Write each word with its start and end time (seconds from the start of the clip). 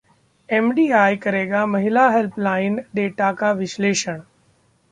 MDI 0.49 1.15
करेगा 1.17 1.65
महिला 1.67 2.07
helpline 2.09 2.81
data 2.95 3.31
का 3.33 3.51
विश्लेषण 3.53 4.21